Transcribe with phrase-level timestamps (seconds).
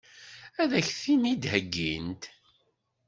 [0.61, 2.23] Ad k-ten-id-heggint?